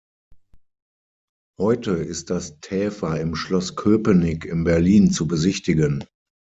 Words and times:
Heute 1.59 1.91
ist 1.91 2.31
das 2.31 2.59
Täfer 2.59 3.19
im 3.21 3.35
Schloss 3.35 3.75
Köpenick 3.75 4.45
in 4.45 4.63
Berlin 4.63 5.11
zu 5.11 5.27
besichtigen. 5.27 6.03